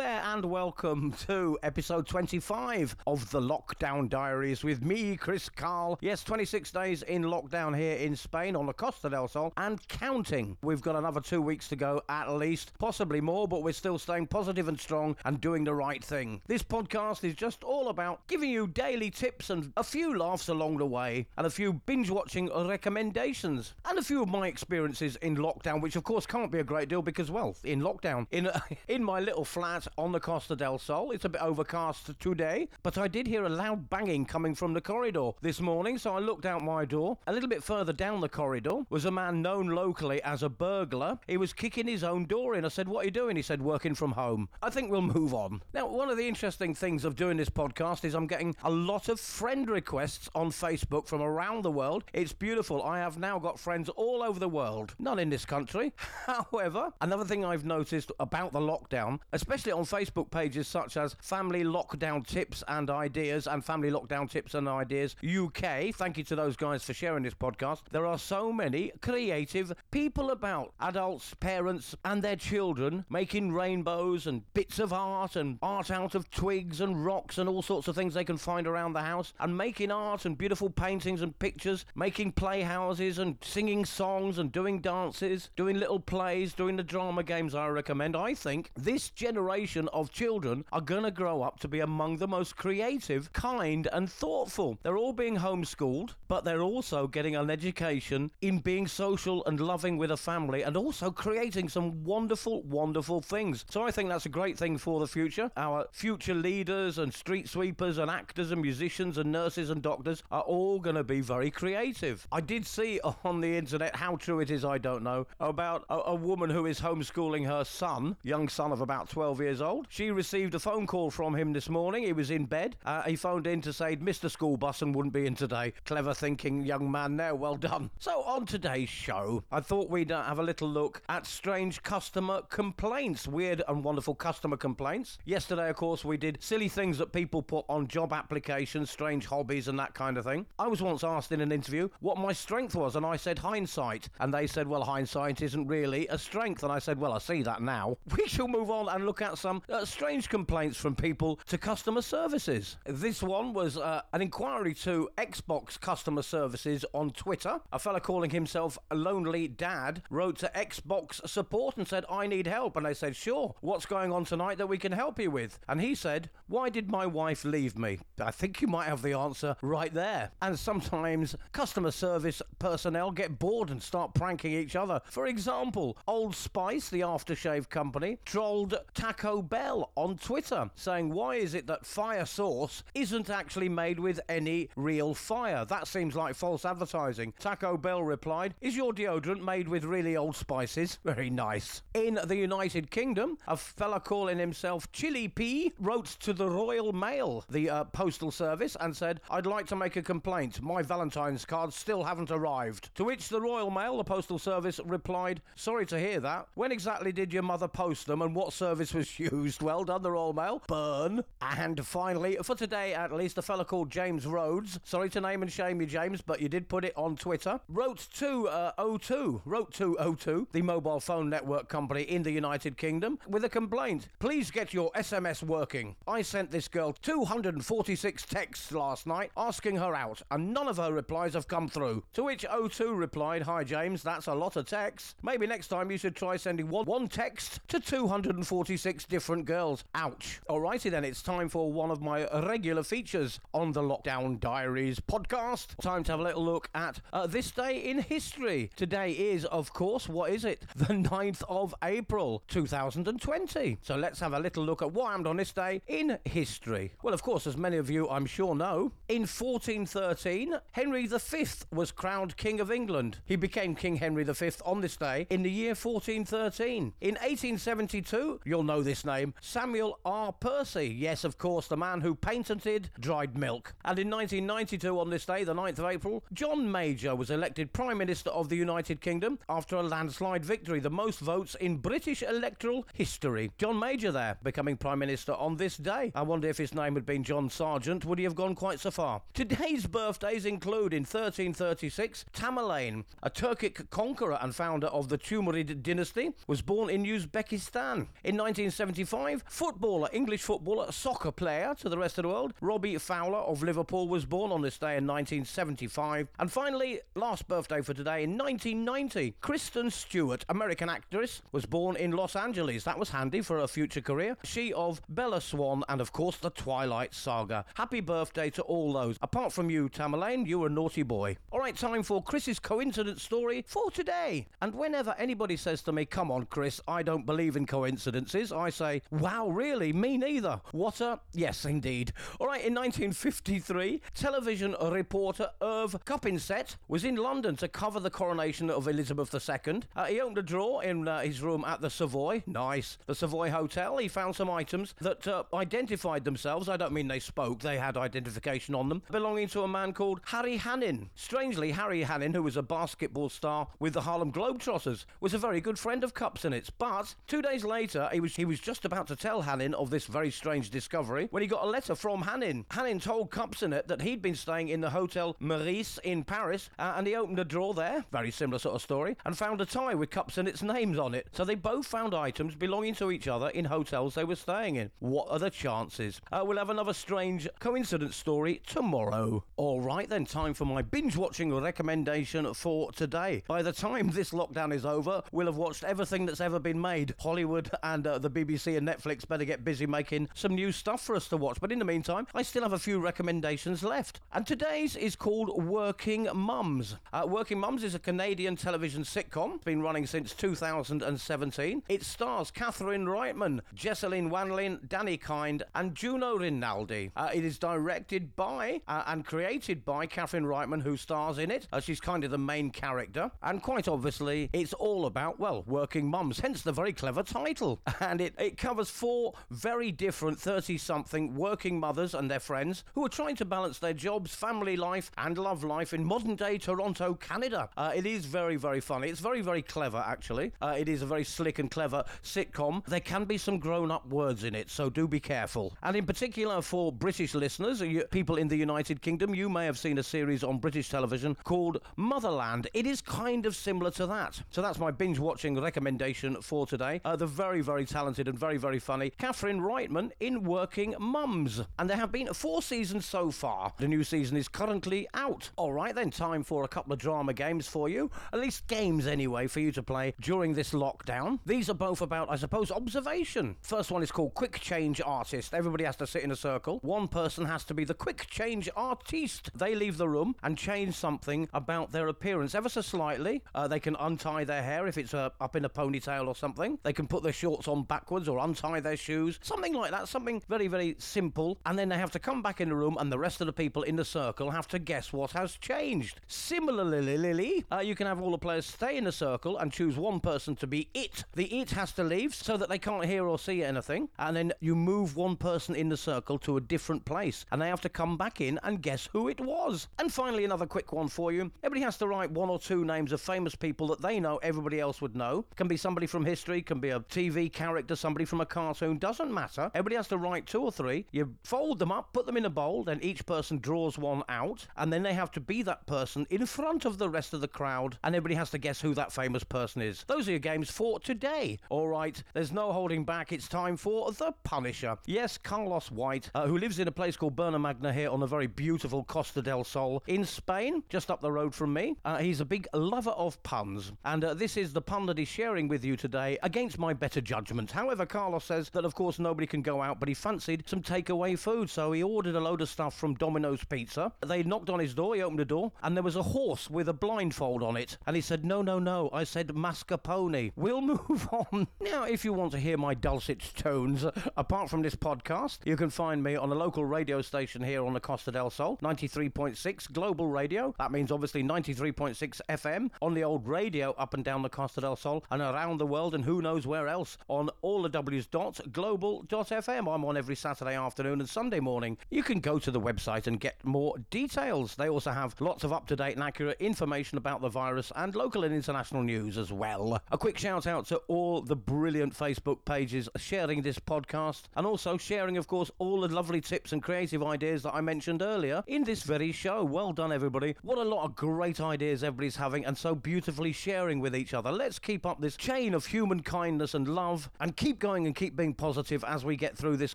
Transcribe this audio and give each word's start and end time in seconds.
there, 0.00 0.22
and 0.24 0.46
welcome 0.46 1.12
to 1.26 1.58
episode 1.62 2.06
25 2.06 2.96
of 3.06 3.30
the 3.30 3.40
Lockdown 3.40 4.08
Diaries 4.08 4.64
with 4.64 4.82
me, 4.82 5.14
Chris 5.14 5.50
Carl. 5.50 5.98
Yes, 6.00 6.24
26 6.24 6.70
days 6.70 7.02
in 7.02 7.24
lockdown 7.24 7.76
here 7.76 7.96
in 7.96 8.16
Spain 8.16 8.56
on 8.56 8.64
the 8.64 8.72
Costa 8.72 9.10
del 9.10 9.28
Sol 9.28 9.52
and 9.58 9.86
counting. 9.88 10.56
We've 10.62 10.80
got 10.80 10.96
another 10.96 11.20
two 11.20 11.42
weeks 11.42 11.68
to 11.68 11.76
go 11.76 12.00
at 12.08 12.32
least, 12.32 12.72
possibly 12.78 13.20
more, 13.20 13.46
but 13.46 13.62
we're 13.62 13.74
still 13.74 13.98
staying 13.98 14.28
positive 14.28 14.68
and 14.68 14.80
strong 14.80 15.16
and 15.26 15.38
doing 15.38 15.64
the 15.64 15.74
right 15.74 16.02
thing. 16.02 16.40
This 16.46 16.62
podcast 16.62 17.22
is 17.22 17.34
just 17.34 17.62
all 17.62 17.90
about 17.90 18.26
giving 18.26 18.48
you 18.48 18.68
daily 18.68 19.10
tips 19.10 19.50
and 19.50 19.70
a 19.76 19.84
few 19.84 20.16
laughs 20.16 20.48
along 20.48 20.78
the 20.78 20.86
way, 20.86 21.26
and 21.36 21.46
a 21.46 21.50
few 21.50 21.74
binge 21.74 22.08
watching 22.08 22.48
recommendations, 22.66 23.74
and 23.84 23.98
a 23.98 24.02
few 24.02 24.22
of 24.22 24.30
my 24.30 24.46
experiences 24.48 25.16
in 25.16 25.36
lockdown, 25.36 25.82
which 25.82 25.96
of 25.96 26.04
course 26.04 26.24
can't 26.24 26.50
be 26.50 26.60
a 26.60 26.64
great 26.64 26.88
deal 26.88 27.02
because, 27.02 27.30
well, 27.30 27.54
in 27.64 27.82
lockdown, 27.82 28.26
in 28.30 28.50
in 28.88 29.04
my 29.04 29.20
little 29.20 29.44
flat 29.44 29.86
on 29.98 30.12
the 30.12 30.20
Costa 30.20 30.56
del 30.56 30.78
Sol, 30.78 31.10
it's 31.10 31.24
a 31.24 31.28
bit 31.28 31.42
overcast 31.42 32.18
today, 32.20 32.68
but 32.82 32.98
I 32.98 33.08
did 33.08 33.26
hear 33.26 33.44
a 33.44 33.48
loud 33.48 33.90
banging 33.90 34.24
coming 34.24 34.54
from 34.54 34.74
the 34.74 34.80
corridor 34.80 35.30
this 35.40 35.60
morning, 35.60 35.98
so 35.98 36.14
I 36.14 36.18
looked 36.18 36.46
out 36.46 36.62
my 36.62 36.84
door. 36.84 37.18
A 37.26 37.32
little 37.32 37.48
bit 37.48 37.62
further 37.62 37.92
down 37.92 38.20
the 38.20 38.28
corridor 38.28 38.82
was 38.90 39.04
a 39.04 39.10
man 39.10 39.42
known 39.42 39.68
locally 39.68 40.22
as 40.22 40.42
a 40.42 40.48
burglar. 40.48 41.18
He 41.26 41.36
was 41.36 41.52
kicking 41.52 41.86
his 41.86 42.04
own 42.04 42.26
door 42.26 42.54
in. 42.54 42.64
I 42.64 42.68
said, 42.68 42.88
What 42.88 43.02
are 43.02 43.04
you 43.06 43.10
doing? 43.10 43.36
He 43.36 43.42
said, 43.42 43.62
Working 43.62 43.94
from 43.94 44.12
home. 44.12 44.48
I 44.62 44.70
think 44.70 44.90
we'll 44.90 45.02
move 45.02 45.34
on. 45.34 45.62
Now, 45.72 45.88
one 45.88 46.08
of 46.08 46.16
the 46.16 46.28
interesting 46.28 46.74
things 46.74 47.04
of 47.04 47.16
doing 47.16 47.36
this 47.36 47.50
podcast 47.50 48.04
is 48.04 48.14
I'm 48.14 48.26
getting 48.26 48.54
a 48.62 48.70
lot 48.70 49.08
of 49.08 49.20
friend 49.20 49.68
requests 49.68 50.28
on 50.34 50.50
Facebook 50.50 51.06
from 51.06 51.22
around 51.22 51.62
the 51.62 51.70
world. 51.70 52.04
It's 52.12 52.32
beautiful. 52.32 52.82
I 52.82 52.98
have 52.98 53.18
now 53.18 53.38
got 53.38 53.58
friends 53.58 53.88
all 53.90 54.22
over 54.22 54.38
the 54.38 54.48
world, 54.48 54.94
not 54.98 55.18
in 55.18 55.30
this 55.30 55.44
country. 55.44 55.92
However, 56.26 56.92
another 57.00 57.24
thing 57.24 57.44
I've 57.44 57.64
noticed 57.64 58.12
about 58.20 58.52
the 58.52 58.60
lockdown, 58.60 59.20
especially 59.32 59.69
on 59.72 59.84
Facebook 59.84 60.30
pages 60.30 60.66
such 60.66 60.96
as 60.96 61.16
Family 61.20 61.62
Lockdown 61.62 62.26
Tips 62.26 62.64
and 62.68 62.90
Ideas 62.90 63.46
and 63.46 63.64
Family 63.64 63.90
Lockdown 63.90 64.28
Tips 64.28 64.54
and 64.54 64.68
Ideas 64.68 65.16
UK, 65.24 65.94
thank 65.94 66.18
you 66.18 66.24
to 66.24 66.36
those 66.36 66.56
guys 66.56 66.82
for 66.82 66.92
sharing 66.92 67.22
this 67.22 67.34
podcast. 67.34 67.82
There 67.90 68.06
are 68.06 68.18
so 68.18 68.52
many 68.52 68.92
creative 69.00 69.72
people 69.90 70.30
about 70.30 70.72
adults, 70.80 71.34
parents, 71.34 71.94
and 72.04 72.22
their 72.22 72.36
children 72.36 73.04
making 73.08 73.52
rainbows 73.52 74.26
and 74.26 74.42
bits 74.54 74.78
of 74.78 74.92
art 74.92 75.36
and 75.36 75.58
art 75.62 75.90
out 75.90 76.14
of 76.14 76.30
twigs 76.30 76.80
and 76.80 77.04
rocks 77.04 77.38
and 77.38 77.48
all 77.48 77.62
sorts 77.62 77.86
of 77.86 77.94
things 77.94 78.14
they 78.14 78.24
can 78.24 78.36
find 78.36 78.66
around 78.66 78.92
the 78.92 79.02
house 79.02 79.32
and 79.38 79.56
making 79.56 79.92
art 79.92 80.24
and 80.24 80.36
beautiful 80.36 80.70
paintings 80.70 81.22
and 81.22 81.38
pictures, 81.38 81.84
making 81.94 82.32
playhouses 82.32 83.18
and 83.18 83.36
singing 83.40 83.84
songs 83.84 84.38
and 84.38 84.50
doing 84.52 84.80
dances, 84.80 85.50
doing 85.56 85.78
little 85.78 86.00
plays, 86.00 86.54
doing 86.54 86.76
the 86.76 86.82
drama 86.82 87.22
games 87.22 87.54
I 87.54 87.68
recommend. 87.68 88.16
I 88.16 88.34
think 88.34 88.70
this 88.76 89.10
generation 89.10 89.59
of 89.60 90.10
children 90.10 90.64
are 90.72 90.80
going 90.80 91.02
to 91.02 91.10
grow 91.10 91.42
up 91.42 91.60
to 91.60 91.68
be 91.68 91.80
among 91.80 92.16
the 92.16 92.26
most 92.26 92.56
creative, 92.56 93.30
kind, 93.34 93.86
and 93.92 94.10
thoughtful. 94.10 94.78
They're 94.82 94.96
all 94.96 95.12
being 95.12 95.36
homeschooled, 95.36 96.14
but 96.28 96.44
they're 96.44 96.62
also 96.62 97.06
getting 97.06 97.36
an 97.36 97.50
education 97.50 98.30
in 98.40 98.60
being 98.60 98.86
social 98.86 99.44
and 99.44 99.60
loving 99.60 99.98
with 99.98 100.10
a 100.10 100.16
family 100.16 100.62
and 100.62 100.76
also 100.76 101.10
creating 101.10 101.68
some 101.68 102.02
wonderful, 102.04 102.62
wonderful 102.62 103.20
things. 103.20 103.66
So 103.68 103.82
I 103.82 103.90
think 103.90 104.08
that's 104.08 104.26
a 104.26 104.30
great 104.30 104.56
thing 104.56 104.78
for 104.78 104.98
the 105.00 105.06
future. 105.06 105.50
Our 105.56 105.86
future 105.92 106.34
leaders 106.34 106.96
and 106.96 107.12
street 107.12 107.48
sweepers 107.48 107.98
and 107.98 108.10
actors 108.10 108.50
and 108.52 108.62
musicians 108.62 109.18
and 109.18 109.30
nurses 109.30 109.68
and 109.68 109.82
doctors 109.82 110.22
are 110.30 110.42
all 110.42 110.80
going 110.80 110.96
to 110.96 111.04
be 111.04 111.20
very 111.20 111.50
creative. 111.50 112.26
I 112.32 112.40
did 112.40 112.66
see 112.66 112.98
on 113.24 113.40
the 113.40 113.58
internet, 113.58 113.96
how 113.96 114.16
true 114.16 114.40
it 114.40 114.50
is, 114.50 114.64
I 114.64 114.78
don't 114.78 115.02
know, 115.02 115.26
about 115.38 115.84
a, 115.90 115.98
a 116.06 116.14
woman 116.14 116.48
who 116.48 116.64
is 116.64 116.80
homeschooling 116.80 117.46
her 117.46 117.64
son, 117.64 118.16
young 118.22 118.48
son 118.48 118.72
of 118.72 118.80
about 118.80 119.08
12 119.08 119.40
years 119.40 119.49
old. 119.58 119.86
She 119.88 120.10
received 120.10 120.54
a 120.54 120.58
phone 120.58 120.86
call 120.86 121.10
from 121.10 121.34
him 121.34 121.54
this 121.54 121.70
morning. 121.70 122.04
He 122.04 122.12
was 122.12 122.30
in 122.30 122.44
bed. 122.44 122.76
Uh, 122.84 123.02
he 123.04 123.16
phoned 123.16 123.46
in 123.46 123.62
to 123.62 123.72
say 123.72 123.96
Mr. 123.96 124.30
School 124.30 124.58
Bus 124.58 124.82
and 124.82 124.94
wouldn't 124.94 125.14
be 125.14 125.24
in 125.24 125.34
today. 125.34 125.72
Clever 125.86 126.12
thinking, 126.12 126.60
young 126.60 126.90
man 126.90 127.16
there. 127.16 127.34
Well 127.34 127.56
done. 127.56 127.88
So, 127.98 128.22
on 128.24 128.44
today's 128.44 128.90
show, 128.90 129.42
I 129.50 129.60
thought 129.60 129.88
we'd 129.88 130.12
uh, 130.12 130.22
have 130.24 130.38
a 130.40 130.42
little 130.42 130.68
look 130.68 131.02
at 131.08 131.26
strange 131.26 131.82
customer 131.82 132.42
complaints, 132.50 133.26
weird 133.26 133.62
and 133.66 133.82
wonderful 133.82 134.14
customer 134.14 134.58
complaints. 134.58 135.18
Yesterday, 135.24 135.70
of 135.70 135.76
course, 135.76 136.04
we 136.04 136.18
did 136.18 136.36
silly 136.40 136.68
things 136.68 136.98
that 136.98 137.12
people 137.12 137.40
put 137.40 137.64
on 137.68 137.86
job 137.86 138.12
applications, 138.12 138.90
strange 138.90 139.24
hobbies, 139.24 139.68
and 139.68 139.78
that 139.78 139.94
kind 139.94 140.18
of 140.18 140.24
thing. 140.24 140.44
I 140.58 140.66
was 140.68 140.82
once 140.82 141.04
asked 141.04 141.32
in 141.32 141.40
an 141.40 141.52
interview 141.52 141.88
what 142.00 142.18
my 142.18 142.32
strength 142.32 142.74
was, 142.74 142.96
and 142.96 143.06
I 143.06 143.16
said 143.16 143.38
hindsight. 143.38 144.08
And 144.20 144.34
they 144.34 144.46
said, 144.46 144.68
well, 144.68 144.82
hindsight 144.82 145.40
isn't 145.42 145.66
really 145.66 146.06
a 146.08 146.18
strength. 146.18 146.62
And 146.62 146.72
I 146.72 146.78
said, 146.78 146.98
well, 146.98 147.12
I 147.12 147.18
see 147.18 147.42
that 147.42 147.62
now. 147.62 147.96
We 148.20 148.26
shall 148.26 148.48
move 148.48 148.70
on 148.70 148.88
and 148.88 149.06
look 149.06 149.22
at 149.22 149.38
some 149.40 149.62
uh, 149.68 149.84
strange 149.84 150.28
complaints 150.28 150.76
from 150.76 150.94
people 150.94 151.40
to 151.46 151.58
customer 151.58 152.02
services. 152.02 152.76
This 152.86 153.22
one 153.22 153.52
was 153.52 153.76
uh, 153.76 154.02
an 154.12 154.22
inquiry 154.22 154.74
to 154.74 155.08
Xbox 155.16 155.80
customer 155.80 156.22
services 156.22 156.84
on 156.92 157.10
Twitter. 157.10 157.60
A 157.72 157.78
fella 157.78 158.00
calling 158.00 158.30
himself 158.30 158.78
Lonely 158.92 159.48
Dad 159.48 160.02
wrote 160.10 160.38
to 160.38 160.50
Xbox 160.54 161.26
support 161.28 161.76
and 161.76 161.88
said, 161.88 162.04
I 162.10 162.26
need 162.26 162.46
help. 162.46 162.76
And 162.76 162.84
they 162.84 162.94
said, 162.94 163.16
sure, 163.16 163.54
what's 163.60 163.86
going 163.86 164.12
on 164.12 164.24
tonight 164.24 164.58
that 164.58 164.68
we 164.68 164.78
can 164.78 164.92
help 164.92 165.18
you 165.18 165.30
with? 165.30 165.58
And 165.68 165.80
he 165.80 165.94
said, 165.94 166.30
why 166.46 166.68
did 166.68 166.90
my 166.90 167.06
wife 167.06 167.44
leave 167.44 167.78
me? 167.78 167.98
I 168.20 168.30
think 168.30 168.60
you 168.60 168.68
might 168.68 168.88
have 168.88 169.02
the 169.02 169.14
answer 169.14 169.56
right 169.62 169.92
there. 169.92 170.30
And 170.42 170.58
sometimes 170.58 171.36
customer 171.52 171.90
service 171.90 172.42
personnel 172.58 173.10
get 173.10 173.38
bored 173.38 173.70
and 173.70 173.82
start 173.82 174.14
pranking 174.14 174.52
each 174.52 174.76
other. 174.76 175.00
For 175.04 175.26
example, 175.26 175.96
Old 176.06 176.34
Spice, 176.34 176.90
the 176.90 177.00
aftershave 177.00 177.68
company, 177.68 178.18
trolled 178.24 178.74
Taco 178.94 179.29
Bell 179.38 179.92
on 179.94 180.18
Twitter 180.18 180.68
saying, 180.74 181.12
Why 181.12 181.36
is 181.36 181.54
it 181.54 181.68
that 181.68 181.86
fire 181.86 182.26
sauce 182.26 182.82
isn't 182.94 183.30
actually 183.30 183.68
made 183.68 184.00
with 184.00 184.18
any 184.28 184.68
real 184.74 185.14
fire? 185.14 185.64
That 185.64 185.86
seems 185.86 186.16
like 186.16 186.34
false 186.34 186.64
advertising. 186.64 187.32
Taco 187.38 187.76
Bell 187.76 188.02
replied, 188.02 188.54
Is 188.60 188.76
your 188.76 188.92
deodorant 188.92 189.44
made 189.44 189.68
with 189.68 189.84
really 189.84 190.16
old 190.16 190.34
spices? 190.34 190.98
Very 191.04 191.30
nice. 191.30 191.82
In 191.94 192.18
the 192.24 192.36
United 192.36 192.90
Kingdom, 192.90 193.38
a 193.46 193.56
fella 193.56 194.00
calling 194.00 194.38
himself 194.38 194.90
Chili 194.90 195.28
P 195.28 195.72
wrote 195.78 196.06
to 196.20 196.32
the 196.32 196.48
Royal 196.48 196.92
Mail, 196.92 197.44
the 197.48 197.70
uh, 197.70 197.84
postal 197.84 198.32
service, 198.32 198.76
and 198.80 198.96
said, 198.96 199.20
I'd 199.30 199.46
like 199.46 199.66
to 199.68 199.76
make 199.76 199.96
a 199.96 200.02
complaint. 200.02 200.60
My 200.60 200.82
Valentine's 200.82 201.44
cards 201.44 201.76
still 201.76 202.02
haven't 202.02 202.32
arrived. 202.32 202.92
To 202.96 203.04
which 203.04 203.28
the 203.28 203.40
Royal 203.40 203.70
Mail, 203.70 203.96
the 203.96 204.04
postal 204.04 204.38
service, 204.38 204.80
replied, 204.84 205.40
Sorry 205.54 205.86
to 205.86 205.98
hear 205.98 206.18
that. 206.20 206.48
When 206.54 206.72
exactly 206.72 207.12
did 207.12 207.32
your 207.32 207.42
mother 207.42 207.68
post 207.68 208.06
them 208.06 208.22
and 208.22 208.34
what 208.34 208.52
service 208.52 208.94
was 208.94 209.19
used? 209.20 209.62
Well 209.62 209.84
done, 209.84 210.02
the 210.02 210.10
Royal 210.10 210.32
Mail. 210.32 210.62
Burn. 210.66 211.22
And 211.42 211.84
finally, 211.86 212.38
for 212.42 212.54
today 212.54 212.94
at 212.94 213.12
least, 213.12 213.38
a 213.38 213.42
fella 213.42 213.64
called 213.64 213.90
James 213.90 214.26
Rhodes, 214.26 214.80
sorry 214.84 215.10
to 215.10 215.20
name 215.20 215.42
and 215.42 215.52
shame 215.52 215.80
you, 215.80 215.86
James, 215.86 216.22
but 216.22 216.40
you 216.40 216.48
did 216.48 216.68
put 216.68 216.84
it 216.84 216.94
on 216.96 217.16
Twitter, 217.16 217.60
wrote 217.68 218.08
to 218.14 218.48
uh, 218.48 218.72
O2, 218.78 219.42
wrote 219.44 219.72
to 219.74 219.96
O2, 220.00 220.46
the 220.52 220.62
mobile 220.62 221.00
phone 221.00 221.28
network 221.28 221.68
company 221.68 222.02
in 222.02 222.22
the 222.22 222.30
United 222.30 222.76
Kingdom, 222.76 223.18
with 223.28 223.44
a 223.44 223.48
complaint. 223.48 224.08
Please 224.18 224.50
get 224.50 224.72
your 224.72 224.90
SMS 224.92 225.42
working. 225.42 225.96
I 226.08 226.22
sent 226.22 226.50
this 226.50 226.68
girl 226.68 226.92
246 226.92 228.24
texts 228.26 228.72
last 228.72 229.06
night 229.06 229.30
asking 229.36 229.76
her 229.76 229.94
out, 229.94 230.22
and 230.30 230.54
none 230.54 230.68
of 230.68 230.78
her 230.78 230.92
replies 230.92 231.34
have 231.34 231.48
come 231.48 231.68
through. 231.68 232.02
To 232.14 232.24
which 232.24 232.44
O2 232.44 232.96
replied, 232.96 233.42
Hi 233.42 233.64
James, 233.64 234.02
that's 234.02 234.28
a 234.28 234.34
lot 234.34 234.56
of 234.56 234.66
texts. 234.66 235.14
Maybe 235.22 235.46
next 235.46 235.68
time 235.68 235.90
you 235.90 235.98
should 235.98 236.16
try 236.16 236.36
sending 236.36 236.68
one, 236.68 236.86
one 236.86 237.08
text 237.08 237.60
to 237.68 237.80
246 237.80 239.04
different 239.10 239.44
girls. 239.44 239.84
Ouch. 239.94 240.40
Alrighty 240.48 240.90
then, 240.90 241.04
it's 241.04 241.20
time 241.20 241.48
for 241.48 241.70
one 241.70 241.90
of 241.90 242.00
my 242.00 242.26
regular 242.46 242.84
features 242.84 243.40
on 243.52 243.72
the 243.72 243.82
Lockdown 243.82 244.38
Diaries 244.38 245.00
podcast. 245.00 245.76
Time 245.82 246.04
to 246.04 246.12
have 246.12 246.20
a 246.20 246.22
little 246.22 246.44
look 246.44 246.70
at 246.74 247.00
uh, 247.12 247.26
this 247.26 247.50
day 247.50 247.78
in 247.78 247.98
history. 247.98 248.70
Today 248.76 249.10
is, 249.10 249.44
of 249.46 249.72
course, 249.74 250.08
what 250.08 250.30
is 250.30 250.44
it? 250.44 250.64
The 250.80 250.94
9th 250.94 251.42
of 251.48 251.74
April 251.84 252.42
2020. 252.48 253.78
So 253.82 253.96
let's 253.96 254.20
have 254.20 254.32
a 254.32 254.38
little 254.38 254.64
look 254.64 254.80
at 254.80 254.92
what 254.92 255.08
happened 255.08 255.26
on 255.26 255.36
this 255.36 255.52
day 255.52 255.82
in 255.88 256.18
history. 256.24 256.92
Well, 257.02 257.12
of 257.12 257.22
course, 257.22 257.46
as 257.46 257.56
many 257.56 257.76
of 257.76 257.90
you 257.90 258.08
I'm 258.08 258.26
sure 258.26 258.54
know, 258.54 258.92
in 259.08 259.22
1413, 259.22 260.54
Henry 260.72 261.06
V 261.06 261.46
was 261.72 261.90
crowned 261.90 262.36
King 262.36 262.60
of 262.60 262.70
England. 262.70 263.18
He 263.26 263.36
became 263.36 263.74
King 263.74 263.96
Henry 263.96 264.24
V 264.24 264.50
on 264.64 264.80
this 264.80 264.96
day 264.96 265.26
in 265.30 265.42
the 265.42 265.50
year 265.50 265.70
1413. 265.70 266.92
In 267.00 267.14
1872, 267.16 268.40
you'll 268.44 268.62
know 268.62 268.82
this 268.82 268.99
name, 269.04 269.34
Samuel 269.40 269.98
R. 270.04 270.32
Percy. 270.32 270.86
Yes, 270.86 271.24
of 271.24 271.38
course, 271.38 271.68
the 271.68 271.76
man 271.76 272.00
who 272.00 272.14
patented 272.14 272.90
dried 272.98 273.36
milk. 273.36 273.74
And 273.84 273.98
in 273.98 274.10
1992, 274.10 274.98
on 274.98 275.10
this 275.10 275.26
day, 275.26 275.44
the 275.44 275.54
9th 275.54 275.78
of 275.78 275.84
April, 275.86 276.24
John 276.32 276.70
Major 276.70 277.14
was 277.14 277.30
elected 277.30 277.72
Prime 277.72 277.98
Minister 277.98 278.30
of 278.30 278.48
the 278.48 278.56
United 278.56 279.00
Kingdom 279.00 279.38
after 279.48 279.76
a 279.76 279.82
landslide 279.82 280.44
victory, 280.44 280.80
the 280.80 280.90
most 280.90 281.20
votes 281.20 281.54
in 281.56 281.76
British 281.76 282.22
electoral 282.22 282.86
history. 282.94 283.50
John 283.58 283.78
Major 283.78 284.12
there, 284.12 284.38
becoming 284.42 284.76
Prime 284.76 284.98
Minister 284.98 285.32
on 285.32 285.56
this 285.56 285.76
day. 285.76 286.12
I 286.14 286.22
wonder 286.22 286.48
if 286.48 286.58
his 286.58 286.74
name 286.74 286.94
had 286.94 287.06
been 287.06 287.24
John 287.24 287.50
Sergeant, 287.50 288.04
would 288.04 288.18
he 288.18 288.24
have 288.24 288.34
gone 288.34 288.54
quite 288.54 288.80
so 288.80 288.90
far? 288.90 289.22
Today's 289.34 289.86
birthdays 289.86 290.46
include 290.46 290.92
in 290.94 291.02
1336, 291.02 292.24
Tamerlane, 292.32 293.04
a 293.22 293.30
Turkic 293.30 293.90
conqueror 293.90 294.38
and 294.40 294.54
founder 294.54 294.88
of 294.88 295.08
the 295.08 295.18
Timurid 295.18 295.82
dynasty, 295.82 296.32
was 296.46 296.62
born 296.62 296.90
in 296.90 297.04
Uzbekistan. 297.04 298.06
In 298.24 298.36
1975, 298.80 299.44
footballer, 299.46 300.08
English 300.10 300.42
footballer, 300.42 300.90
soccer 300.90 301.30
player 301.30 301.74
to 301.74 301.90
the 301.90 301.98
rest 301.98 302.16
of 302.16 302.22
the 302.22 302.28
world, 302.28 302.54
Robbie 302.62 302.96
Fowler 302.96 303.40
of 303.40 303.62
Liverpool 303.62 304.08
was 304.08 304.24
born 304.24 304.50
on 304.50 304.62
this 304.62 304.78
day 304.78 304.96
in 304.96 305.06
1975. 305.06 306.28
And 306.38 306.50
finally, 306.50 307.00
last 307.14 307.46
birthday 307.46 307.82
for 307.82 307.92
today 307.92 308.24
in 308.24 308.38
1990, 308.38 309.34
Kristen 309.42 309.90
Stewart, 309.90 310.46
American 310.48 310.88
actress, 310.88 311.42
was 311.52 311.66
born 311.66 311.94
in 311.96 312.12
Los 312.12 312.34
Angeles. 312.34 312.84
That 312.84 312.98
was 312.98 313.10
handy 313.10 313.42
for 313.42 313.58
her 313.58 313.68
future 313.68 314.00
career. 314.00 314.38
She 314.44 314.72
of 314.72 315.02
Bella 315.10 315.42
Swan 315.42 315.84
and, 315.90 316.00
of 316.00 316.12
course, 316.14 316.38
the 316.38 316.48
Twilight 316.48 317.12
Saga. 317.12 317.66
Happy 317.74 318.00
birthday 318.00 318.48
to 318.48 318.62
all 318.62 318.94
those. 318.94 319.18
Apart 319.20 319.52
from 319.52 319.68
you, 319.68 319.90
Tamerlane, 319.90 320.46
you 320.46 320.60
were 320.60 320.68
a 320.68 320.70
naughty 320.70 321.02
boy. 321.02 321.36
All 321.52 321.60
right, 321.60 321.76
time 321.76 322.02
for 322.02 322.22
Chris's 322.22 322.58
coincidence 322.58 323.22
story 323.22 323.62
for 323.68 323.90
today. 323.90 324.46
And 324.62 324.74
whenever 324.74 325.14
anybody 325.18 325.58
says 325.58 325.82
to 325.82 325.92
me, 325.92 326.06
Come 326.06 326.30
on, 326.30 326.46
Chris, 326.46 326.80
I 326.88 327.02
don't 327.02 327.26
believe 327.26 327.56
in 327.56 327.66
coincidences, 327.66 328.52
I 328.52 328.69
say, 328.70 329.02
Wow, 329.10 329.48
really? 329.48 329.92
Me 329.92 330.16
neither. 330.16 330.60
What 330.72 331.00
a. 331.00 331.20
Yes, 331.32 331.64
indeed. 331.64 332.12
All 332.38 332.46
right, 332.46 332.64
in 332.64 332.74
1953, 332.74 334.00
television 334.14 334.76
reporter 334.82 335.50
Irv 335.62 335.96
Kupcinet 336.04 336.76
was 336.88 337.04
in 337.04 337.16
London 337.16 337.56
to 337.56 337.68
cover 337.68 338.00
the 338.00 338.10
coronation 338.10 338.70
of 338.70 338.88
Elizabeth 338.88 339.34
II. 339.34 339.82
Uh, 339.96 340.04
he 340.06 340.20
opened 340.20 340.38
a 340.38 340.42
drawer 340.42 340.82
in 340.84 341.06
uh, 341.06 341.20
his 341.20 341.42
room 341.42 341.64
at 341.66 341.80
the 341.80 341.90
Savoy. 341.90 342.42
Nice. 342.46 342.98
The 343.06 343.14
Savoy 343.14 343.50
Hotel. 343.50 343.96
He 343.98 344.08
found 344.08 344.36
some 344.36 344.50
items 344.50 344.94
that 345.00 345.26
uh, 345.26 345.44
identified 345.54 346.24
themselves. 346.24 346.68
I 346.68 346.76
don't 346.76 346.92
mean 346.92 347.08
they 347.08 347.20
spoke, 347.20 347.60
they 347.60 347.78
had 347.78 347.96
identification 347.96 348.74
on 348.74 348.88
them, 348.88 349.02
belonging 349.10 349.48
to 349.48 349.62
a 349.62 349.68
man 349.68 349.92
called 349.92 350.20
Harry 350.26 350.56
Hannin. 350.56 351.10
Strangely, 351.14 351.72
Harry 351.72 352.02
Hannin, 352.02 352.34
who 352.34 352.42
was 352.42 352.56
a 352.56 352.62
basketball 352.62 353.28
star 353.28 353.68
with 353.78 353.94
the 353.94 354.02
Harlem 354.02 354.32
Globetrotters, 354.32 355.04
was 355.20 355.34
a 355.34 355.38
very 355.38 355.60
good 355.60 355.78
friend 355.78 356.04
of 356.04 356.14
Kupcinet's. 356.14 356.70
But 356.70 357.14
two 357.26 357.42
days 357.42 357.64
later, 357.64 358.08
he 358.12 358.20
was 358.20 358.36
he 358.36 358.44
was 358.44 358.59
just 358.60 358.84
about 358.84 359.06
to 359.08 359.16
tell 359.16 359.42
Hannin 359.42 359.74
of 359.74 359.90
this 359.90 360.06
very 360.06 360.30
strange 360.30 360.70
discovery 360.70 361.28
when 361.30 361.42
he 361.42 361.46
got 361.46 361.64
a 361.64 361.68
letter 361.68 361.94
from 361.94 362.22
Hannin. 362.22 362.66
Hannin 362.70 363.00
told 363.00 363.30
Kupcinet 363.30 363.86
that 363.88 364.02
he'd 364.02 364.22
been 364.22 364.34
staying 364.34 364.68
in 364.68 364.80
the 364.80 364.90
Hotel 364.90 365.36
Meurice 365.40 365.98
in 366.04 366.22
Paris, 366.24 366.70
uh, 366.78 366.94
and 366.96 367.06
he 367.06 367.14
opened 367.16 367.38
a 367.38 367.44
drawer 367.44 367.74
there, 367.74 368.04
very 368.12 368.30
similar 368.30 368.58
sort 368.58 368.74
of 368.74 368.82
story, 368.82 369.16
and 369.24 369.36
found 369.36 369.60
a 369.60 369.66
tie 369.66 369.94
with 369.94 370.10
Kupcinet's 370.10 370.62
names 370.62 370.98
on 370.98 371.14
it. 371.14 371.28
So 371.32 371.44
they 371.44 371.54
both 371.54 371.86
found 371.86 372.14
items 372.14 372.54
belonging 372.54 372.94
to 372.96 373.10
each 373.10 373.28
other 373.28 373.48
in 373.48 373.64
hotels 373.64 374.14
they 374.14 374.24
were 374.24 374.36
staying 374.36 374.76
in. 374.76 374.90
What 374.98 375.28
are 375.30 375.38
the 375.38 375.50
chances? 375.50 376.20
Uh, 376.30 376.42
we'll 376.44 376.58
have 376.58 376.70
another 376.70 376.92
strange 376.92 377.48
coincidence 377.58 378.16
story 378.16 378.60
tomorrow. 378.66 379.44
All 379.56 379.80
right, 379.80 380.08
then, 380.08 380.24
time 380.24 380.54
for 380.54 380.64
my 380.64 380.82
binge 380.82 381.16
watching 381.16 381.54
recommendation 381.54 382.52
for 382.54 382.92
today. 382.92 383.42
By 383.48 383.62
the 383.62 383.72
time 383.72 384.10
this 384.10 384.30
lockdown 384.30 384.72
is 384.74 384.84
over, 384.84 385.22
we'll 385.32 385.46
have 385.46 385.56
watched 385.56 385.84
everything 385.84 386.26
that's 386.26 386.40
ever 386.40 386.58
been 386.58 386.80
made. 386.80 387.14
Hollywood 387.18 387.70
and 387.82 388.06
uh, 388.06 388.18
the 388.18 388.30
BBC 388.30 388.49
and 388.50 388.88
Netflix 388.88 389.26
better 389.26 389.44
get 389.44 389.64
busy 389.64 389.86
making 389.86 390.28
some 390.34 390.54
new 390.54 390.72
stuff 390.72 391.02
for 391.02 391.14
us 391.14 391.28
to 391.28 391.36
watch. 391.36 391.58
But 391.60 391.70
in 391.70 391.78
the 391.78 391.84
meantime, 391.84 392.26
I 392.34 392.42
still 392.42 392.62
have 392.62 392.72
a 392.72 392.78
few 392.78 392.98
recommendations 392.98 393.84
left. 393.84 394.20
And 394.32 394.44
today's 394.44 394.96
is 394.96 395.14
called 395.14 395.64
Working 395.64 396.28
Mums. 396.34 396.96
Uh, 397.12 397.26
Working 397.28 397.60
Mums 397.60 397.84
is 397.84 397.94
a 397.94 398.00
Canadian 398.00 398.56
television 398.56 399.04
sitcom, 399.04 399.54
It's 399.56 399.64
been 399.64 399.82
running 399.82 400.06
since 400.06 400.34
2017. 400.34 401.82
It 401.88 402.02
stars 402.02 402.50
Catherine 402.50 403.06
Reitman, 403.06 403.60
Jessalyn 403.74 404.30
Wanlim, 404.30 404.86
Dani 404.88 405.20
Kind, 405.20 405.62
and 405.74 405.94
Juno 405.94 406.36
Rinaldi. 406.36 407.12
Uh, 407.16 407.30
it 407.32 407.44
is 407.44 407.58
directed 407.58 408.34
by 408.34 408.80
uh, 408.88 409.04
and 409.06 409.24
created 409.24 409.84
by 409.84 410.06
Catherine 410.06 410.44
Reitman, 410.44 410.82
who 410.82 410.96
stars 410.96 411.38
in 411.38 411.50
it. 411.50 411.68
Uh, 411.72 411.80
she's 411.80 412.00
kind 412.00 412.24
of 412.24 412.32
the 412.32 412.38
main 412.38 412.70
character. 412.70 413.30
And 413.42 413.62
quite 413.62 413.86
obviously, 413.86 414.50
it's 414.52 414.72
all 414.72 415.06
about, 415.06 415.38
well, 415.38 415.62
working 415.66 416.08
mums, 416.08 416.40
hence 416.40 416.62
the 416.62 416.72
very 416.72 416.92
clever 416.92 417.22
title. 417.22 417.80
And 418.00 418.20
it, 418.22 418.34
it 418.40 418.56
covers 418.56 418.88
four 418.88 419.34
very 419.50 419.92
different 419.92 420.40
30 420.40 420.78
something 420.78 421.34
working 421.34 421.78
mothers 421.78 422.14
and 422.14 422.30
their 422.30 422.40
friends 422.40 422.84
who 422.94 423.04
are 423.04 423.08
trying 423.08 423.36
to 423.36 423.44
balance 423.44 423.78
their 423.78 423.92
jobs, 423.92 424.34
family 424.34 424.76
life, 424.76 425.10
and 425.18 425.36
love 425.36 425.62
life 425.62 425.92
in 425.92 426.02
modern 426.04 426.36
day 426.36 426.56
Toronto, 426.56 427.14
Canada. 427.14 427.68
Uh, 427.76 427.92
it 427.94 428.06
is 428.06 428.24
very, 428.24 428.56
very 428.56 428.80
funny. 428.80 429.08
It's 429.08 429.20
very, 429.20 429.42
very 429.42 429.60
clever, 429.62 430.02
actually. 430.06 430.52
Uh, 430.62 430.74
it 430.78 430.88
is 430.88 431.02
a 431.02 431.06
very 431.06 431.24
slick 431.24 431.58
and 431.58 431.70
clever 431.70 432.02
sitcom. 432.22 432.84
There 432.86 433.00
can 433.00 433.24
be 433.24 433.36
some 433.36 433.58
grown 433.58 433.90
up 433.90 434.08
words 434.08 434.44
in 434.44 434.54
it, 434.54 434.70
so 434.70 434.88
do 434.88 435.06
be 435.06 435.20
careful. 435.20 435.74
And 435.82 435.94
in 435.94 436.06
particular, 436.06 436.62
for 436.62 436.90
British 436.90 437.34
listeners, 437.34 437.82
people 438.10 438.36
in 438.36 438.48
the 438.48 438.56
United 438.56 439.02
Kingdom, 439.02 439.34
you 439.34 439.50
may 439.50 439.66
have 439.66 439.78
seen 439.78 439.98
a 439.98 440.02
series 440.02 440.42
on 440.42 440.58
British 440.58 440.88
television 440.88 441.36
called 441.44 441.82
Motherland. 441.96 442.68
It 442.72 442.86
is 442.86 443.02
kind 443.02 443.44
of 443.44 443.54
similar 443.54 443.90
to 443.92 444.06
that. 444.06 444.40
So 444.50 444.62
that's 444.62 444.78
my 444.78 444.90
binge 444.90 445.18
watching 445.18 445.60
recommendation 445.60 446.40
for 446.40 446.66
today. 446.66 447.02
Uh, 447.04 447.16
the 447.16 447.26
very, 447.26 447.60
very 447.60 447.84
talented 447.84 448.29
and 448.30 448.38
very, 448.38 448.56
very 448.56 448.78
funny 448.78 449.10
Catherine 449.18 449.60
Reitman 449.60 450.12
in 450.20 450.44
Working 450.44 450.94
Mums. 450.98 451.60
And 451.78 451.90
there 451.90 451.96
have 451.96 452.12
been 452.12 452.32
four 452.32 452.62
seasons 452.62 453.04
so 453.04 453.30
far. 453.30 453.72
The 453.78 453.88
new 453.88 454.04
season 454.04 454.36
is 454.36 454.48
currently 454.48 455.08
out. 455.14 455.50
All 455.56 455.72
right, 455.72 455.94
then, 455.94 456.10
time 456.10 456.44
for 456.44 456.64
a 456.64 456.68
couple 456.68 456.92
of 456.92 456.98
drama 456.98 457.34
games 457.34 457.66
for 457.66 457.88
you. 457.88 458.10
At 458.32 458.40
least 458.40 458.66
games, 458.68 459.06
anyway, 459.06 459.48
for 459.48 459.60
you 459.60 459.72
to 459.72 459.82
play 459.82 460.14
during 460.20 460.54
this 460.54 460.72
lockdown. 460.72 461.40
These 461.44 461.68
are 461.68 461.74
both 461.74 462.00
about, 462.00 462.30
I 462.30 462.36
suppose, 462.36 462.70
observation. 462.70 463.56
First 463.62 463.90
one 463.90 464.02
is 464.02 464.12
called 464.12 464.34
Quick 464.34 464.60
Change 464.60 465.00
Artist. 465.04 465.52
Everybody 465.52 465.84
has 465.84 465.96
to 465.96 466.06
sit 466.06 466.22
in 466.22 466.30
a 466.30 466.36
circle. 466.36 466.78
One 466.82 467.08
person 467.08 467.46
has 467.46 467.64
to 467.64 467.74
be 467.74 467.84
the 467.84 467.94
quick 467.94 468.28
change 468.30 468.68
artiste. 468.76 469.50
They 469.58 469.74
leave 469.74 469.96
the 469.96 470.08
room 470.08 470.36
and 470.42 470.56
change 470.56 470.94
something 470.94 471.48
about 471.52 471.90
their 471.90 472.06
appearance 472.06 472.54
ever 472.54 472.68
so 472.68 472.80
slightly. 472.80 473.42
Uh, 473.54 473.66
they 473.66 473.80
can 473.80 473.96
untie 473.96 474.44
their 474.44 474.62
hair 474.62 474.86
if 474.86 474.96
it's 474.96 475.14
uh, 475.14 475.30
up 475.40 475.56
in 475.56 475.64
a 475.64 475.68
ponytail 475.68 476.28
or 476.28 476.36
something. 476.36 476.78
They 476.84 476.92
can 476.92 477.08
put 477.08 477.24
their 477.24 477.32
shorts 477.32 477.66
on 477.66 477.82
backwards 477.82 478.19
or 478.28 478.38
untie 478.38 478.80
their 478.80 478.96
shoes. 478.96 479.38
Something 479.42 479.74
like 479.74 479.90
that. 479.90 480.08
Something 480.08 480.42
very, 480.48 480.66
very 480.66 480.96
simple. 480.98 481.58
And 481.66 481.78
then 481.78 481.88
they 481.88 481.98
have 481.98 482.10
to 482.12 482.18
come 482.18 482.42
back 482.42 482.60
in 482.60 482.68
the 482.68 482.74
room 482.74 482.96
and 482.98 483.12
the 483.12 483.18
rest 483.18 483.40
of 483.40 483.46
the 483.46 483.52
people 483.52 483.82
in 483.82 483.96
the 483.96 484.04
circle 484.04 484.50
have 484.50 484.68
to 484.68 484.78
guess 484.78 485.12
what 485.12 485.32
has 485.32 485.56
changed. 485.56 486.20
Similarly, 486.26 487.16
Lily, 487.16 487.64
uh, 487.72 487.78
you 487.78 487.94
can 487.94 488.06
have 488.06 488.20
all 488.20 488.30
the 488.30 488.38
players 488.38 488.66
stay 488.66 488.96
in 488.96 489.06
a 489.06 489.12
circle 489.12 489.58
and 489.58 489.72
choose 489.72 489.96
one 489.96 490.20
person 490.20 490.56
to 490.56 490.66
be 490.66 490.88
it. 490.94 491.24
The 491.34 491.46
it 491.60 491.70
has 491.72 491.92
to 491.92 492.04
leave 492.04 492.34
so 492.34 492.56
that 492.56 492.68
they 492.68 492.78
can't 492.78 493.04
hear 493.04 493.26
or 493.26 493.38
see 493.38 493.62
anything. 493.62 494.08
And 494.18 494.36
then 494.36 494.52
you 494.60 494.74
move 494.74 495.16
one 495.16 495.36
person 495.36 495.74
in 495.74 495.88
the 495.88 495.96
circle 495.96 496.38
to 496.40 496.56
a 496.56 496.60
different 496.60 497.04
place. 497.04 497.44
And 497.50 497.60
they 497.60 497.68
have 497.68 497.80
to 497.82 497.88
come 497.88 498.16
back 498.16 498.40
in 498.40 498.58
and 498.62 498.82
guess 498.82 499.08
who 499.12 499.28
it 499.28 499.40
was. 499.40 499.88
And 499.98 500.12
finally, 500.12 500.44
another 500.44 500.66
quick 500.66 500.92
one 500.92 501.08
for 501.08 501.32
you. 501.32 501.50
Everybody 501.62 501.82
has 501.82 501.98
to 501.98 502.06
write 502.06 502.30
one 502.30 502.48
or 502.48 502.58
two 502.58 502.84
names 502.84 503.12
of 503.12 503.20
famous 503.20 503.54
people 503.54 503.86
that 503.88 504.00
they 504.00 504.20
know 504.20 504.38
everybody 504.38 504.80
else 504.80 505.00
would 505.00 505.16
know. 505.16 505.44
Can 505.56 505.68
be 505.68 505.76
somebody 505.76 506.06
from 506.06 506.24
history, 506.24 506.62
can 506.62 506.80
be 506.80 506.90
a 506.90 507.00
TV 507.00 507.52
character, 507.52 507.96
somebody 508.10 508.24
from 508.24 508.40
a 508.40 508.46
cartoon, 508.46 508.98
doesn't 508.98 509.32
matter. 509.32 509.70
Everybody 509.72 509.94
has 509.94 510.08
to 510.08 510.18
write 510.18 510.44
two 510.44 510.62
or 510.62 510.72
three. 510.72 511.06
You 511.12 511.32
fold 511.44 511.78
them 511.78 511.92
up, 511.92 512.12
put 512.12 512.26
them 512.26 512.36
in 512.36 512.44
a 512.44 512.50
bowl, 512.50 512.82
then 512.82 512.98
each 513.02 513.24
person 513.24 513.58
draws 513.58 513.98
one 513.98 514.24
out, 514.28 514.66
and 514.76 514.92
then 514.92 515.04
they 515.04 515.14
have 515.14 515.30
to 515.30 515.40
be 515.40 515.62
that 515.62 515.86
person 515.86 516.26
in 516.28 516.44
front 516.44 516.84
of 516.84 516.98
the 516.98 517.08
rest 517.08 517.34
of 517.34 517.40
the 517.40 517.46
crowd, 517.46 517.98
and 518.02 518.16
everybody 518.16 518.34
has 518.34 518.50
to 518.50 518.58
guess 518.58 518.80
who 518.80 518.94
that 518.94 519.12
famous 519.12 519.44
person 519.44 519.80
is. 519.80 520.04
Those 520.08 520.26
are 520.26 520.32
your 520.32 520.40
games 520.40 520.72
for 520.72 520.98
today. 520.98 521.60
All 521.68 521.86
right, 521.86 522.20
there's 522.34 522.50
no 522.50 522.72
holding 522.72 523.04
back. 523.04 523.30
It's 523.30 523.46
time 523.46 523.76
for 523.76 524.10
The 524.10 524.32
Punisher. 524.42 524.98
Yes, 525.06 525.38
Carlos 525.38 525.92
White, 525.92 526.32
uh, 526.34 526.48
who 526.48 526.58
lives 526.58 526.80
in 526.80 526.88
a 526.88 526.92
place 526.92 527.16
called 527.16 527.38
Magna 527.38 527.92
here 527.92 528.10
on 528.10 528.18
the 528.18 528.26
very 528.26 528.48
beautiful 528.48 529.04
Costa 529.04 529.40
del 529.40 529.62
Sol 529.62 530.02
in 530.08 530.24
Spain, 530.24 530.82
just 530.88 531.12
up 531.12 531.20
the 531.20 531.30
road 531.30 531.54
from 531.54 531.72
me. 531.72 531.94
Uh, 532.04 532.18
he's 532.18 532.40
a 532.40 532.44
big 532.44 532.66
lover 532.74 533.10
of 533.10 533.40
puns, 533.44 533.92
and 534.04 534.24
uh, 534.24 534.34
this 534.34 534.56
is 534.56 534.72
the 534.72 534.82
pun 534.82 535.06
that 535.06 535.16
he's 535.16 535.28
sharing 535.28 535.68
with 535.68 535.84
you 535.84 535.96
today 535.96 536.38
against 536.42 536.76
my 536.76 536.92
better 536.92 537.20
judgment. 537.20 537.70
However, 537.70 537.99
Carlos 538.06 538.44
says 538.44 538.70
that, 538.70 538.84
of 538.84 538.94
course, 538.94 539.18
nobody 539.18 539.46
can 539.46 539.62
go 539.62 539.82
out, 539.82 540.00
but 540.00 540.08
he 540.08 540.14
fancied 540.14 540.68
some 540.68 540.82
takeaway 540.82 541.38
food, 541.38 541.70
so 541.70 541.92
he 541.92 542.02
ordered 542.02 542.34
a 542.34 542.40
load 542.40 542.60
of 542.60 542.68
stuff 542.68 542.96
from 542.98 543.14
Domino's 543.14 543.64
Pizza. 543.64 544.12
They 544.26 544.42
knocked 544.42 544.70
on 544.70 544.78
his 544.78 544.94
door, 544.94 545.14
he 545.14 545.22
opened 545.22 545.38
the 545.40 545.44
door, 545.44 545.72
and 545.82 545.96
there 545.96 546.02
was 546.02 546.16
a 546.16 546.22
horse 546.22 546.68
with 546.70 546.88
a 546.88 546.92
blindfold 546.92 547.62
on 547.62 547.76
it. 547.76 547.98
And 548.06 548.16
he 548.16 548.22
said, 548.22 548.44
No, 548.44 548.62
no, 548.62 548.78
no, 548.78 549.10
I 549.12 549.24
said 549.24 549.48
mascarpone. 549.48 550.52
We'll 550.56 550.80
move 551.08 551.28
on. 551.32 551.68
Now, 551.80 552.04
if 552.04 552.24
you 552.24 552.32
want 552.32 552.52
to 552.52 552.58
hear 552.58 552.76
my 552.76 552.94
dulcet 552.94 553.40
tones, 553.56 554.04
apart 554.36 554.70
from 554.70 554.82
this 554.82 554.94
podcast, 554.94 555.58
you 555.64 555.76
can 555.76 555.90
find 555.90 556.22
me 556.22 556.36
on 556.36 556.50
a 556.50 556.54
local 556.54 556.84
radio 556.84 557.22
station 557.22 557.62
here 557.62 557.84
on 557.84 557.94
the 557.94 558.00
Costa 558.00 558.32
del 558.32 558.50
Sol, 558.50 558.78
93.6 558.78 559.92
Global 559.92 560.28
Radio. 560.28 560.74
That 560.78 560.92
means 560.92 561.10
obviously 561.12 561.42
93.6 561.42 562.40
FM 562.48 562.90
on 563.02 563.14
the 563.14 563.24
old 563.24 563.46
radio 563.46 563.92
up 563.98 564.14
and 564.14 564.24
down 564.24 564.42
the 564.42 564.48
Costa 564.48 564.80
del 564.80 564.96
Sol 564.96 565.24
and 565.30 565.40
around 565.42 565.78
the 565.78 565.86
world 565.86 566.14
and 566.14 566.24
who 566.24 566.42
knows 566.42 566.66
where 566.66 566.88
else 566.88 567.18
on 567.28 567.50
all 567.62 567.79
the 567.82 567.88
W's 567.88 568.26
global.fm. 568.26 569.94
I'm 569.94 570.04
on 570.04 570.16
every 570.16 570.36
Saturday 570.36 570.74
afternoon 570.74 571.20
and 571.20 571.28
Sunday 571.28 571.60
morning. 571.60 571.98
You 572.10 572.22
can 572.22 572.40
go 572.40 572.58
to 572.58 572.70
the 572.70 572.80
website 572.80 573.26
and 573.26 573.40
get 573.40 573.64
more 573.64 573.96
details. 574.10 574.74
They 574.74 574.88
also 574.88 575.10
have 575.10 575.40
lots 575.40 575.64
of 575.64 575.72
up 575.72 575.86
to 575.88 575.96
date 575.96 576.14
and 576.14 576.22
accurate 576.22 576.60
information 576.60 577.18
about 577.18 577.40
the 577.40 577.48
virus 577.48 577.92
and 577.96 578.14
local 578.14 578.44
and 578.44 578.54
international 578.54 579.02
news 579.02 579.38
as 579.38 579.52
well. 579.52 580.00
A 580.10 580.18
quick 580.18 580.38
shout 580.38 580.66
out 580.66 580.86
to 580.86 580.96
all 581.08 581.40
the 581.40 581.56
brilliant 581.56 582.14
Facebook 582.14 582.64
pages 582.64 583.08
sharing 583.16 583.62
this 583.62 583.78
podcast 583.78 584.42
and 584.56 584.66
also 584.66 584.96
sharing, 584.96 585.36
of 585.36 585.46
course, 585.46 585.70
all 585.78 586.00
the 586.00 586.08
lovely 586.08 586.40
tips 586.40 586.72
and 586.72 586.82
creative 586.82 587.22
ideas 587.22 587.62
that 587.62 587.74
I 587.74 587.80
mentioned 587.80 588.22
earlier 588.22 588.62
in 588.66 588.84
this 588.84 589.02
very 589.02 589.32
show. 589.32 589.64
Well 589.64 589.92
done, 589.92 590.12
everybody. 590.12 590.56
What 590.62 590.78
a 590.78 590.82
lot 590.82 591.04
of 591.04 591.14
great 591.14 591.60
ideas 591.60 592.02
everybody's 592.02 592.36
having 592.36 592.64
and 592.64 592.76
so 592.76 592.94
beautifully 592.94 593.52
sharing 593.52 594.00
with 594.00 594.16
each 594.16 594.34
other. 594.34 594.50
Let's 594.50 594.78
keep 594.78 595.06
up 595.06 595.20
this 595.20 595.36
chain 595.36 595.74
of 595.74 595.86
human 595.86 596.20
kindness 596.22 596.74
and 596.74 596.88
love 596.88 597.30
and 597.40 597.56
keep 597.56 597.69
keep 597.70 597.78
going 597.78 598.04
and 598.04 598.16
keep 598.16 598.34
being 598.34 598.52
positive 598.52 599.04
as 599.04 599.24
we 599.24 599.36
get 599.36 599.56
through 599.56 599.76
this 599.76 599.94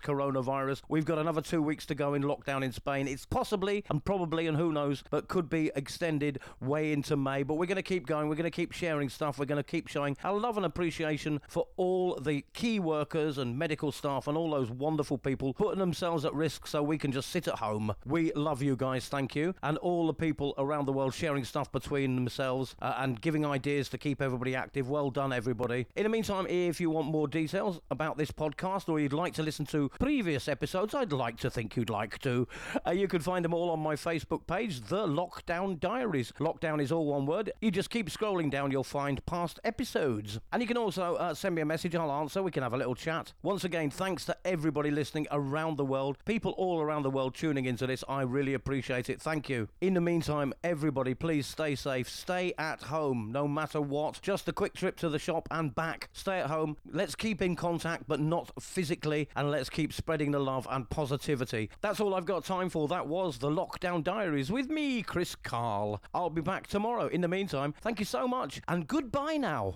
coronavirus. 0.00 0.80
We've 0.88 1.04
got 1.04 1.18
another 1.18 1.42
two 1.42 1.60
weeks 1.60 1.84
to 1.86 1.94
go 1.94 2.14
in 2.14 2.22
lockdown 2.22 2.64
in 2.64 2.72
Spain. 2.72 3.06
It's 3.06 3.26
possibly 3.26 3.84
and 3.90 4.02
probably 4.02 4.46
and 4.46 4.56
who 4.56 4.72
knows, 4.72 5.04
but 5.10 5.28
could 5.28 5.50
be 5.50 5.70
extended 5.76 6.38
way 6.62 6.90
into 6.90 7.18
May. 7.18 7.42
But 7.42 7.56
we're 7.58 7.66
going 7.66 7.76
to 7.76 7.82
keep 7.82 8.06
going. 8.06 8.30
We're 8.30 8.34
going 8.34 8.44
to 8.44 8.50
keep 8.50 8.72
sharing 8.72 9.10
stuff. 9.10 9.38
We're 9.38 9.44
going 9.44 9.62
to 9.62 9.70
keep 9.70 9.88
showing 9.88 10.16
our 10.24 10.38
love 10.38 10.56
and 10.56 10.64
appreciation 10.64 11.42
for 11.48 11.66
all 11.76 12.14
the 12.14 12.46
key 12.54 12.80
workers 12.80 13.36
and 13.36 13.58
medical 13.58 13.92
staff 13.92 14.26
and 14.26 14.38
all 14.38 14.50
those 14.50 14.70
wonderful 14.70 15.18
people 15.18 15.52
putting 15.52 15.78
themselves 15.78 16.24
at 16.24 16.32
risk 16.32 16.66
so 16.66 16.82
we 16.82 16.96
can 16.96 17.12
just 17.12 17.28
sit 17.28 17.46
at 17.46 17.58
home. 17.58 17.94
We 18.06 18.32
love 18.32 18.62
you 18.62 18.74
guys. 18.74 19.06
Thank 19.06 19.36
you. 19.36 19.54
And 19.62 19.76
all 19.78 20.06
the 20.06 20.14
people 20.14 20.54
around 20.56 20.86
the 20.86 20.94
world 20.94 21.12
sharing 21.12 21.44
stuff 21.44 21.70
between 21.72 22.14
themselves 22.14 22.74
uh, 22.80 22.94
and 22.96 23.20
giving 23.20 23.44
ideas 23.44 23.90
to 23.90 23.98
keep 23.98 24.22
everybody 24.22 24.54
active. 24.56 24.88
Well 24.88 25.10
done, 25.10 25.30
everybody. 25.30 25.86
In 25.94 26.04
the 26.04 26.08
meantime, 26.08 26.46
if 26.46 26.80
you 26.80 26.88
want 26.88 27.08
more 27.08 27.28
details 27.28 27.65
about 27.90 28.16
this 28.16 28.30
podcast 28.30 28.88
or 28.88 29.00
you'd 29.00 29.12
like 29.12 29.34
to 29.34 29.42
listen 29.42 29.66
to 29.66 29.90
previous 30.00 30.48
episodes, 30.48 30.94
I'd 30.94 31.12
like 31.12 31.38
to 31.38 31.50
think 31.50 31.76
you'd 31.76 31.90
like 31.90 32.18
to. 32.20 32.46
Uh, 32.86 32.90
you 32.90 33.08
can 33.08 33.20
find 33.20 33.44
them 33.44 33.54
all 33.54 33.70
on 33.70 33.80
my 33.80 33.94
Facebook 33.94 34.46
page, 34.46 34.82
The 34.82 35.06
Lockdown 35.06 35.80
Diaries. 35.80 36.32
Lockdown 36.38 36.80
is 36.80 36.92
all 36.92 37.06
one 37.06 37.26
word. 37.26 37.52
You 37.60 37.70
just 37.70 37.90
keep 37.90 38.10
scrolling 38.10 38.50
down, 38.50 38.70
you'll 38.70 38.84
find 38.84 39.24
past 39.26 39.60
episodes. 39.64 40.38
And 40.52 40.62
you 40.62 40.68
can 40.68 40.76
also 40.76 41.16
uh, 41.16 41.34
send 41.34 41.54
me 41.54 41.62
a 41.62 41.66
message, 41.66 41.94
I'll 41.94 42.12
answer. 42.12 42.42
We 42.42 42.50
can 42.50 42.62
have 42.62 42.74
a 42.74 42.78
little 42.78 42.94
chat. 42.94 43.32
Once 43.42 43.64
again, 43.64 43.90
thanks 43.90 44.24
to 44.26 44.36
everybody 44.44 44.90
listening 44.90 45.26
around 45.30 45.76
the 45.76 45.84
world, 45.84 46.18
people 46.24 46.52
all 46.52 46.80
around 46.80 47.02
the 47.02 47.10
world 47.10 47.34
tuning 47.34 47.64
into 47.64 47.86
this. 47.86 48.04
I 48.08 48.22
really 48.22 48.54
appreciate 48.54 49.10
it. 49.10 49.20
Thank 49.20 49.48
you. 49.48 49.68
In 49.80 49.94
the 49.94 50.00
meantime, 50.00 50.52
everybody, 50.62 51.14
please 51.14 51.46
stay 51.46 51.74
safe. 51.74 52.08
Stay 52.08 52.52
at 52.58 52.82
home, 52.82 53.30
no 53.32 53.48
matter 53.48 53.80
what. 53.80 54.20
Just 54.22 54.48
a 54.48 54.52
quick 54.52 54.74
trip 54.74 54.96
to 54.98 55.08
the 55.08 55.18
shop 55.18 55.48
and 55.50 55.74
back. 55.74 56.08
Stay 56.12 56.40
at 56.40 56.50
home. 56.50 56.76
Let's 56.90 57.14
keep 57.14 57.42
contact, 57.56 58.04
but 58.06 58.20
not 58.20 58.50
physically, 58.62 59.28
and 59.34 59.50
let's 59.50 59.68
keep 59.68 59.92
spreading 59.92 60.30
the 60.30 60.38
love 60.38 60.66
and 60.70 60.88
positivity. 60.88 61.70
That's 61.80 62.00
all 62.00 62.14
I've 62.14 62.24
got 62.24 62.44
time 62.44 62.68
for. 62.68 62.86
That 62.88 63.08
was 63.08 63.38
the 63.38 63.50
Lockdown 63.50 64.04
Diaries 64.04 64.50
with 64.50 64.70
me, 64.70 65.02
Chris 65.02 65.34
Carl. 65.34 66.00
I'll 66.14 66.30
be 66.30 66.40
back 66.40 66.66
tomorrow. 66.68 67.08
In 67.08 67.20
the 67.20 67.28
meantime, 67.28 67.74
thank 67.80 67.98
you 67.98 68.04
so 68.04 68.28
much, 68.28 68.60
and 68.68 68.86
goodbye 68.86 69.36
now. 69.36 69.74